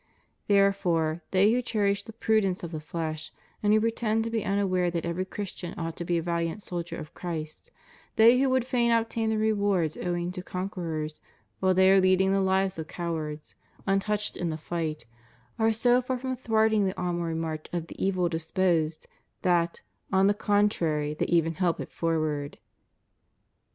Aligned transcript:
Therefore 0.47 1.21
they 1.29 1.51
who 1.53 1.61
cherish 1.61 2.01
the 2.05 2.11
prudence 2.11 2.63
of 2.63 2.71
the 2.71 2.79
flesh 2.79 3.31
and 3.61 3.71
who 3.71 3.79
pretend 3.79 4.23
to 4.23 4.31
be 4.31 4.43
unaware 4.43 4.89
that 4.89 5.05
every 5.05 5.25
Christian 5.25 5.77
ought 5.77 5.95
to 5.97 6.03
be 6.05 6.17
a 6.17 6.23
vahant 6.23 6.63
soldier 6.63 6.95
of 6.97 7.13
Christ; 7.13 7.69
they 8.15 8.39
who 8.39 8.49
would 8.49 8.65
fain 8.65 8.89
obtain 8.89 9.29
the 9.29 9.37
rewards 9.37 9.97
owing 9.97 10.31
to 10.31 10.41
conquerors, 10.41 11.21
while 11.59 11.75
they 11.75 11.91
are 11.91 12.01
leading 12.01 12.31
the 12.31 12.41
lives 12.41 12.79
of 12.79 12.87
cowards, 12.87 13.53
untouched 13.85 14.35
in 14.35 14.49
the 14.49 14.57
fight, 14.57 15.05
are 15.59 15.71
so 15.71 16.01
far 16.01 16.17
from 16.17 16.35
thwarting 16.35 16.87
the 16.87 16.99
onward 16.99 17.37
march 17.37 17.67
of 17.71 17.85
the 17.85 18.03
evil 18.03 18.27
disposed 18.27 19.07
that, 19.43 19.81
on 20.11 20.25
the 20.25 20.33
contrary, 20.33 21.13
they 21.13 21.27
even 21.27 21.53
help 21.53 21.79
it 21.79 21.91
forward. 21.91 22.57